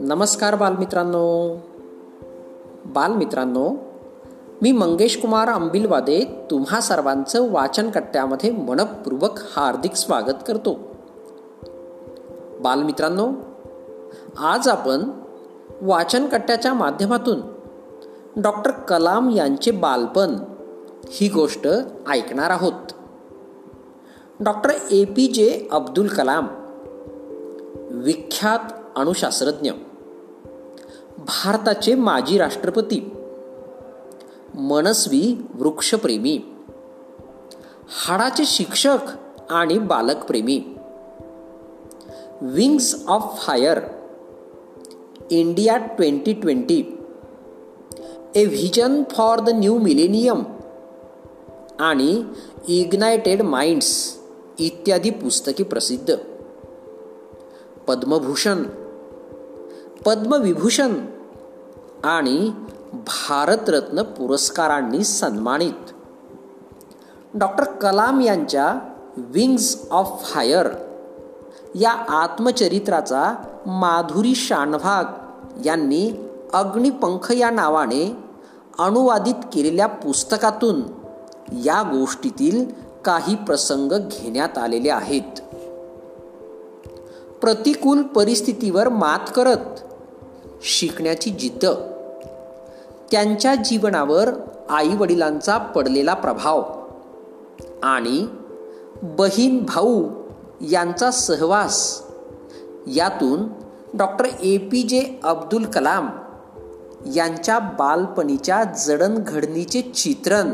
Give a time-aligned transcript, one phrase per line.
[0.00, 1.56] नमस्कार बालमित्रांनो.
[2.86, 3.70] बालमित्रांनो
[4.62, 10.78] मी मंगेश कुमार अंबिलवादे तुम्हा सर्वांचं वाचन कट्ट्यामध्ये मनपूर्वक हार्दिक स्वागत करतो.
[12.60, 13.28] बालमित्रांनो
[14.38, 15.10] आज आपण
[15.80, 17.40] वाचन कट्ट्याच्या माध्यमातून
[18.36, 20.34] डॉक्टर कलाम यांचे बालपण
[21.08, 21.68] ही गोष्ट
[22.08, 22.92] ऐकणार आहोत.
[24.40, 26.46] डॉक्टर ए पी जे अब्दुल कलाम
[27.90, 28.58] विख्यात
[28.96, 29.70] अणुशास्त्रज्ञ
[31.18, 33.00] भारताचे माजी राष्ट्रपती
[34.54, 36.38] मनस्वी वृक्षप्रेमी
[37.88, 38.98] हाडाचे शिक्षक
[39.50, 40.58] आणि बालकप्रेमी
[42.42, 43.78] wings of fire
[45.30, 46.80] India twenty twenty
[48.34, 50.42] a vision for the new millennium
[51.80, 52.24] आणि
[52.68, 54.17] इग्नायटेड माइंड्स.
[54.58, 56.14] इत्यादी पुस्तके प्रसिद्ध.
[57.88, 58.62] पद्मभूषण
[60.04, 61.06] पद्मविभूषण
[62.04, 62.52] आणि
[62.92, 65.90] भारतरत्न पुरस्कारांनी सन्मानित.
[67.34, 68.74] डॉक्टर कलाम यांच्या
[69.16, 70.66] विंग्स ऑफ फायर
[71.74, 73.34] या आत्मचरित्राचा
[73.66, 75.04] माधुरी शानभाग
[75.66, 76.10] यांनी
[76.52, 78.16] अग्निपंख या नावाने
[78.78, 80.82] अनुवादित केलेल्या पुस्तकातून
[81.52, 85.40] या गोष्टीतील काही प्रसंग घेण्यात आलेले आहेत.
[87.40, 89.80] प्रतिकूल परिस्थितीवर मात करत
[90.62, 91.66] शिकण्याची जिद्द
[93.10, 94.28] त्यांच्या जीवनावर
[94.68, 96.62] आई वडिलांचा पडलेला प्रभाव
[97.82, 98.26] आणि
[99.02, 100.04] बहीण भाऊ
[100.60, 102.02] यांचा सहवास
[102.86, 103.42] यातून
[103.94, 104.58] डॉक्टर ए.
[104.58, 104.82] पी.
[104.82, 105.20] जे.
[105.24, 106.08] अब्दुल कलाम
[107.14, 110.52] यांच्या बालपणीच्या जडणघडणीचे चित्रण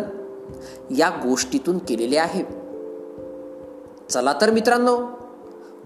[0.91, 2.45] या गोष्टीतून केलेले आहे.
[4.11, 4.99] चला तर मित्रांनो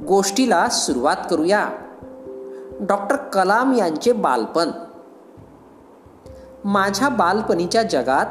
[0.06, 1.68] गोष्टीला सुरुवात करूया.
[2.80, 4.70] डॉक्टर कलाम यांचे बालपण.
[6.64, 8.26] माझ्या बालपणीच्या जगात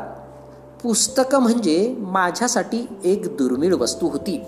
[0.83, 4.43] पुस्तकं म्हणजे माझ्यासाठी एक दुर्मिळ वस्तू होती.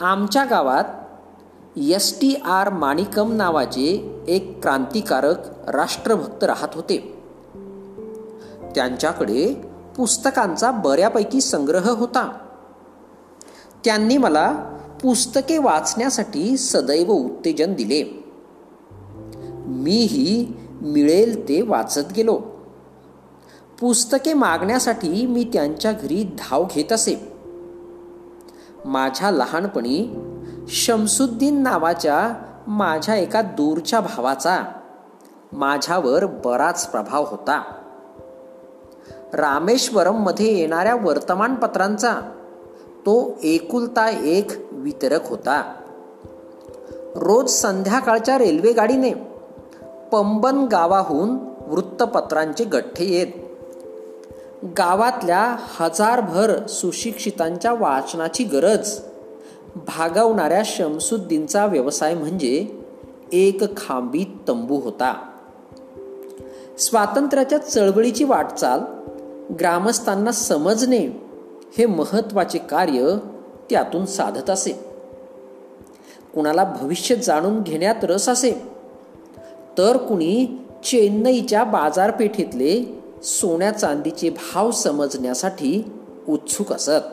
[0.00, 0.84] आमच्या गावात
[1.76, 7.22] एस टी आर माणिकम नावाचे एक क्रांतिकारक राष्ट्रभक्त राहत होते.
[8.74, 12.38] त्यांच्याकडे पुस्तकांचा बऱ्यापैकी संग्रह होता.
[13.84, 14.52] त्यांनी मला
[15.02, 18.24] पुस्तके वाचण्यासाठी सदैव उत्तेजन दिले.
[19.66, 20.52] मीही
[20.82, 22.40] मिळेल ते वाचत गेलो.
[23.80, 27.32] पुस्तके मागण्यासाठी मी त्यांच्या घरी धाव घेत असे.
[28.84, 30.08] माझ्या लहानपणी
[30.68, 32.32] शमसुद्दीन नावाच्या
[32.66, 34.64] माझ्या एका दूरच्या भावाचा
[35.52, 37.62] माझ्यावर बराच प्रभाव होता.
[39.34, 42.14] रामेश्वरममध्ये येणाऱ्या वर्तमानपत्रांचा
[43.00, 45.74] तो एकुलता एक वितरक होता.
[47.16, 49.12] रोज संध्याकाळच्या रेल्वेगाडीने
[50.12, 53.26] पंबन गावाहून वृत्तपत्रांचे गठ्ठे येत.
[54.78, 59.00] गावातल्या हजारभर सुशिक्षितांच्या वाचनाची गरज
[59.76, 62.66] भागवणाऱ्या शमसुद्दीनचा व्यवसाय म्हणजे
[63.32, 65.30] एक खांबी तंबू होता.
[66.78, 68.80] स्वातंत्र्याच्या चळवळीची वाटचाल
[69.54, 71.06] ग्रामस्थांना समजणे
[71.78, 73.16] हे महत्त्वाचे कार्य
[73.70, 74.72] त्यातून साधत असे.
[76.34, 78.62] कुणाला भविष्य जाणून घेण्यात रस असे
[79.78, 80.46] तर कुणी
[80.84, 85.92] चेन्नईच्या बाजारपेठेतले सोन्या चांदीचे भाव समजण्यासाठी
[86.28, 87.04] उत्सुक असत.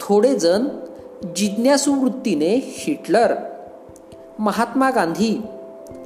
[0.00, 0.64] थोडे जण
[1.36, 3.34] जिज्ञासू वृत्तीने हिटलर
[4.38, 5.40] महात्मा गांधी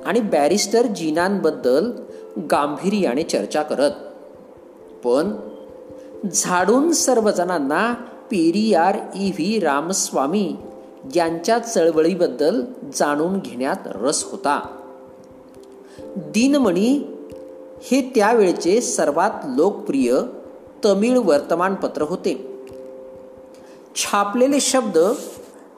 [0.06, 1.90] आणि बॅरिस्टर जीनांबद्दल
[2.50, 3.90] गांभीर्याने चर्चा करत.
[5.04, 5.36] पण
[6.34, 7.94] झाडून सर्वजणांना
[8.30, 10.56] पेरियार ई व्ही रामस्वामी
[11.14, 12.64] यांच्या चळवळीबद्दल
[12.94, 14.66] जाणून घेण्यात रस होता.
[16.16, 17.18] दिनमणी
[17.82, 20.14] हे त्यावेळचे सर्वात लोकप्रिय
[20.84, 22.66] तमिळ वर्तमानपत्र होते.
[23.96, 24.98] छापलेले शब्द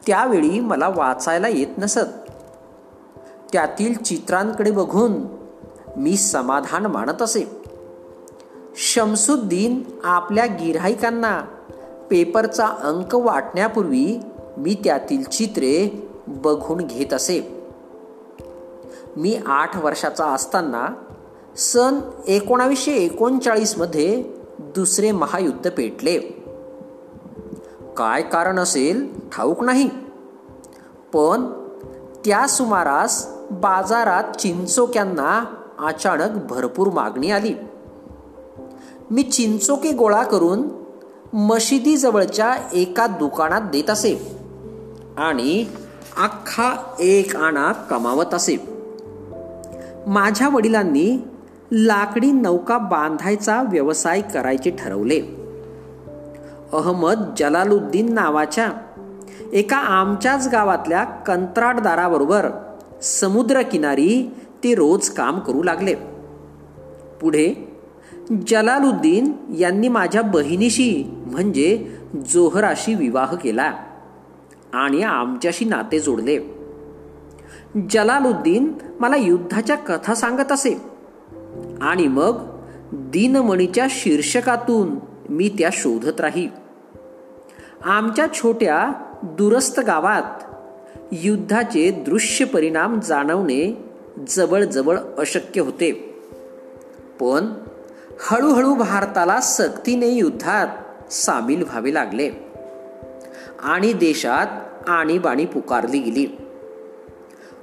[0.06, 2.30] त्यावेळी मला वाचायला येत नसत.
[3.52, 5.12] त्यातील चित्रांकडे बघून
[5.96, 7.63] मी समाधान मानत असे.
[8.76, 11.40] शमसुद्दीन आपल्या गिऱ्हाईकांना
[12.10, 14.20] पेपरचा अंक वाटण्यापूर्वी
[14.56, 17.66] मी त्यातील चित्रे बघून घेत असे.
[19.16, 20.88] मी आठ वर्षाचा असताना
[21.56, 24.24] सन एकोणावीसशे एकोणचाळीसमध्ये
[24.58, 26.18] दुसरे महायुद्ध पेटले.
[27.96, 29.90] काय कारण असेल ठाऊक नाही.
[31.12, 31.46] पण
[32.24, 35.44] त्या सुमारास बाजारात चिंचोक्यांना
[35.78, 37.54] अचानक भरपूर मागणी आली.
[39.10, 40.68] मी चिंचोके गोळा करून
[41.32, 44.36] मशिदीजवळच्या एका दुकानात देत असे.
[45.16, 45.66] आणि
[46.16, 48.56] अख्खा एक आणा कमावत असे.
[50.06, 51.18] माझ्या वडिलांनी
[51.72, 55.20] लाकडी नौका बांधायचा व्यवसाय करायचे ठरवले.
[56.72, 58.68] अहमद जलालुद्दीन नावाच्या
[59.52, 62.48] एका आमच्याच गावातल्या कंत्राटदाराबरोबर
[63.02, 64.30] समुद्रकिनारी
[64.64, 65.94] ते रोज काम करू लागले.
[67.20, 67.73] पुढे
[68.30, 71.96] जलालुद्दीन यांनी माझ्या बहिणीशी म्हणजे
[72.28, 73.72] जोहराशी विवाह केला
[74.72, 76.38] आणि आमच्याशी नाते जोडले.
[77.90, 80.80] जलालुद्दीन मला युद्धाच्या कथा सांगत असे
[81.80, 82.38] आणि मग
[82.92, 84.96] दिनमणीच्या शीर्षकातून
[85.28, 86.48] मी त्या शोधत राही.
[87.84, 88.92] आमच्या छोट्या
[89.22, 90.44] दुरस्त गावात
[91.12, 93.84] युद्धाचे दृश्य परिणाम जाणवणे
[94.28, 95.92] जवळजवळ अशक्य होते.
[97.20, 97.46] पण
[98.20, 100.66] हळूहळू भारताला सक्तीने युद्धात
[101.12, 102.30] सामील व्हावे लागले.
[103.62, 104.46] आणि देशात
[104.88, 106.26] आणीबाणी पुकारली गेली.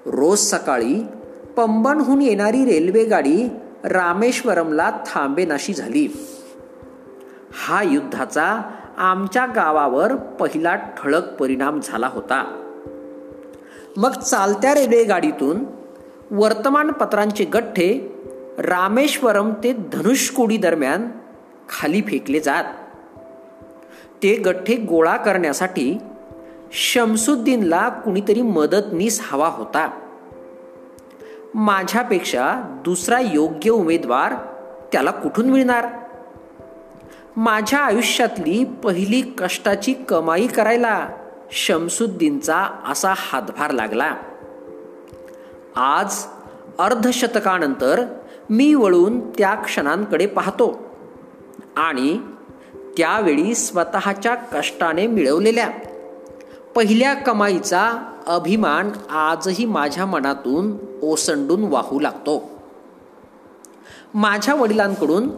[0.05, 1.03] रोज सकाळी
[1.57, 3.49] पंबनहून येणारी रेल्वेगाडी
[3.83, 6.27] रामेश्वरमला थांबेनाशी झाली.
[7.67, 8.61] हा युद्धाचा
[8.97, 12.67] आमच्या गावावर पहिला ठळक परिणाम झाला होता.
[13.97, 15.63] मग चालत्या रेल्वेगाडीतून
[16.31, 18.17] वर्तमानपत्रांचे गठ्ठे
[18.59, 21.07] रामेश्वरम ते धनुष्कोडी दरम्यान
[21.69, 22.63] खाली फेकले जात.
[24.23, 25.97] ते गठ्ठे गोळा करण्यासाठी
[26.71, 29.99] शमसुद्दीनला कुणीतरी मदतनीस हवा होता.
[31.53, 34.33] माझ्यापेक्षा दुसरा योग्य उमेदवार
[34.91, 35.87] त्याला कुठून मिळणार?
[37.35, 41.07] माझ्या आयुष्यातली पहिली कष्टाची कमाई करायला
[41.51, 44.15] शमसुद्दीनचा असा हातभार लागला.
[45.75, 46.23] आज
[46.79, 48.05] अर्धशतकानंतर
[48.51, 50.83] मी वळून त्या क्षणांकडे पाहतो.
[51.75, 52.19] आणि
[52.97, 55.69] त्यावेळी स्वतःच्या कष्टाने मिळवलेल्या.
[56.75, 57.91] पहिल्या कमाईचा
[58.27, 62.49] अभिमान आजही माझ्या मनातून ओसंडून वाहू लागतो.
[64.13, 65.29] माझ्या वडिलांकडून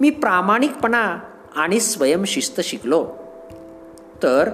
[0.00, 1.18] मी प्रामाणिकपणा
[1.56, 3.08] आणि स्वयंशिस्त शिकलो.
[4.22, 4.50] तर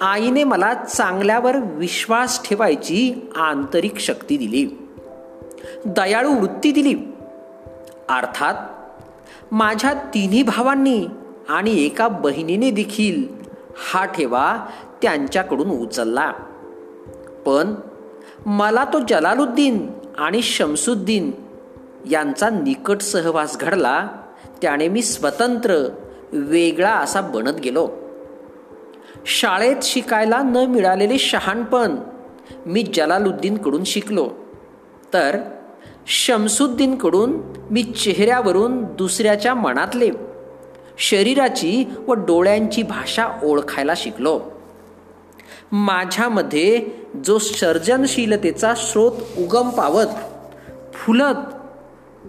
[0.00, 4.88] आईने मला चांगल्यावर विश्वास ठेवायची आंतरिक शक्ती दिली.
[5.84, 6.94] दयाळू वृत्ती दिली.
[8.08, 8.54] अर्थात
[9.52, 11.06] माझ्या तिन्ही भावांनी
[11.48, 13.28] आणि एका बहिणीने देखील
[13.92, 14.66] हा ठेवा
[15.02, 16.32] त्यांच्याकडून उचलला.
[17.46, 17.74] पण
[18.46, 21.30] मला तो जलालुद्दीन आणि शमसुद्दीन
[22.10, 24.08] यांचा निकट सहवास घडला
[24.62, 25.88] त्याने मी स्वतंत्र
[26.32, 27.88] वेगळा असा बनत गेलो.
[29.26, 31.96] शाळेत शिकायला न मिळालेले शहाणपण
[32.66, 34.30] मी जलालुद्दीनकडून शिकलो.
[35.12, 35.38] तर
[36.10, 37.40] शमसुद्दीनकडून
[37.70, 40.10] मी चेहऱ्यावरून दुसऱ्याच्या मनातले
[40.98, 44.40] शरीराची व डोळ्यांची भाषा ओळखायला शिकलो.
[45.72, 46.86] माझ्यामध्ये
[47.24, 50.06] जो सर्जनशीलतेचा स्रोत उगम पावत
[50.94, 51.34] फुलत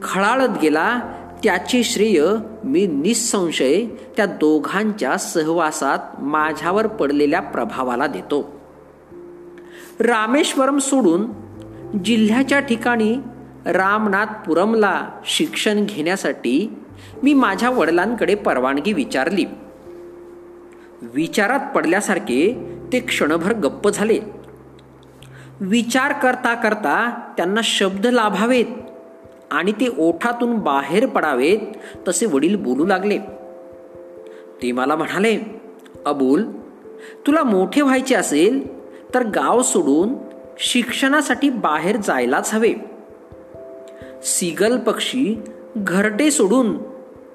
[0.04, 1.00] खळाळत गेला
[1.44, 2.24] त्याचे श्रेय
[2.64, 3.86] मी निसंशय
[4.18, 8.62] त्या दोघांच्या सहवासात माझ्यावर पडलेल्या प्रभावाला देतो.
[10.00, 11.28] रामेश्वरम सोडून
[12.06, 13.16] जिल्ह्याच्या ठिकाणी
[13.66, 16.80] रामनाथपुरमला शिक्षण घेण्यासाठी
[17.24, 19.46] मी माझ्या वडिलांकडे परवानगी विचारली.
[21.02, 24.20] विचारात पडल्यासारखे ते क्षणभर गप्प झाले.
[25.62, 28.66] विचार करता करता त्यांना शब्द लाभावेत
[29.52, 31.60] आणि ते ओठातून बाहेर पडावेत
[32.08, 33.18] तसे वडील बोलू लागले.
[34.62, 35.62] ते मला म्हणाले
[36.06, 36.44] अबुल
[37.28, 38.80] तुला मोठे व्हायचे असेल
[39.14, 40.14] तर गाव सोडून
[40.60, 42.74] शिक्षणासाठी बाहेर जायलाच हवे.
[44.24, 45.42] सिगल पक्षी
[45.78, 46.78] घरटे सोडून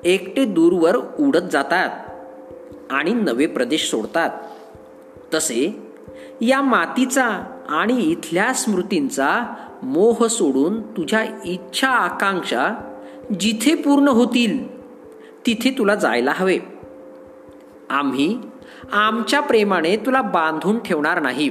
[0.04, 1.90] एकटे दूरवर उडत जातात
[2.90, 4.30] आणि नवे प्रदेश सोडतात.
[5.34, 5.92] तसे
[6.40, 12.74] या मातीचा आणि इथल्या स्मृतींचा मोह सोडून तुझ्या इच्छा आकांक्षा
[13.40, 14.80] जिथे पूर्ण होतील
[15.46, 16.58] तिथे तुला जायला हवे.
[17.90, 18.38] आम्ही
[18.92, 21.50] आमच्या प्रेमाने तुला बांधून ठेवणार नाही.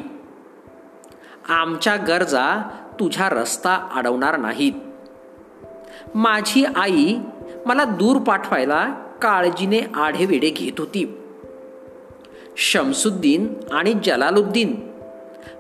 [1.50, 4.74] आमच्या गरजा तुझ्या रस्ता अडवणार नाहीत.
[6.16, 7.18] माझी आई
[7.66, 11.18] मला दूर पाठवायला काळजीने आढेवेढे घेत होती.
[12.58, 14.92] शमसुद्दीन आणि जलालुद्दीन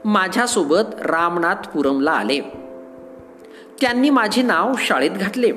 [0.05, 2.39] माझ्यासोबत रामनाथपुरमला आले.
[3.81, 5.51] त्यांनी माझे नाव शाळेत घातले.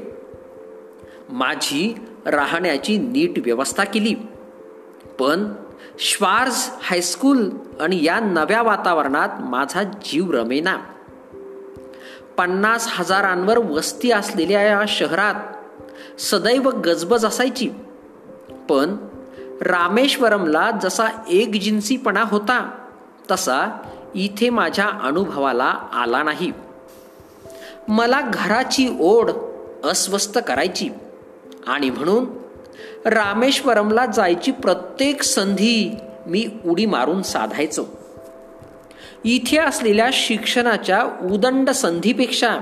[1.28, 4.14] माझी राहण्याची नीट व्यवस्था केली.
[5.18, 5.52] पण
[5.98, 7.50] श्वार्ज हायस्कूल
[7.80, 10.76] आणि या नव्या वातावरणात माझा जीव रमेना.
[12.38, 15.34] पन्नास हजारांवर वस्ती असलेल्या या शहरात
[16.20, 17.70] सदैव गजबज असायची.
[18.68, 18.96] पण
[19.60, 22.70] रामेश्वरमला जसा एक जिन्सीपणा होता
[23.30, 23.78] तसा
[24.14, 26.52] इथे माझ्या अनुभवाला आला नाही.
[27.88, 29.30] मला घराची ओढ
[29.84, 30.88] अस्वस्थ करायची
[31.66, 32.24] आणि म्हणून
[33.08, 37.84] रामेश्वरमला जायची प्रत्येक संधी मी उडी मारून साधायचो.
[39.24, 42.58] इथे असलेल्या शिक्षणाच्या उदंड संधीपेक्षा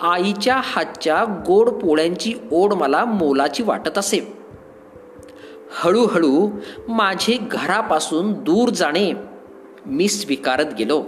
[0.00, 4.36] आईच्या हातच्या गोड पोळ्यांची ओढ मला मोलाची वाटत असे.
[5.80, 6.50] हळूहळू
[6.88, 9.12] माझे घरापासून दूर जाणे
[9.86, 11.04] मी स्वीकारत गेलो.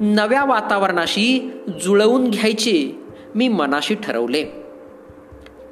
[0.00, 1.50] नव्या वातावरणाशी
[1.82, 2.98] जुळवून घ्यायचे
[3.34, 4.42] मी मनाशी ठरवले.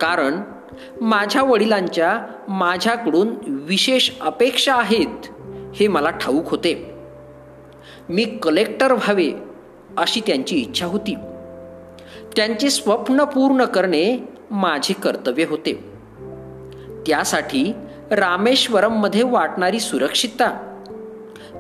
[0.01, 0.41] कारण
[1.01, 5.27] माझ्या वडिलांच्या माझ्याकडून विशेष अपेक्षा आहेत
[5.75, 6.96] हे मला ठाऊक होते.
[8.09, 9.33] मी कलेक्टर व्हावे
[9.97, 11.15] अशी त्यांची इच्छा होती.
[12.37, 15.93] त्यांचे स्वप्न पूर्ण करणे माझे कर्तव्य होते.
[17.07, 17.73] त्यासाठी
[18.11, 20.83] रामेश्वरममध्ये वाटणारी सुरक्षितता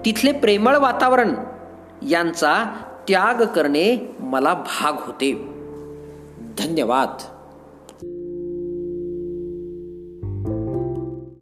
[0.05, 1.35] तिथले प्रेमळ वातावरण
[2.09, 2.65] यांचा
[3.09, 5.33] त्याग करणे मला भाग होते.
[6.59, 7.36] धन्यवाद.